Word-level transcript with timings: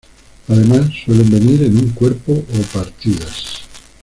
Además 0.47 0.89
suelen 1.05 1.29
venir 1.29 1.61
en 1.61 1.77
un 1.77 1.89
cuerpo, 1.91 2.31
o 2.31 2.61
partidas. 2.75 3.61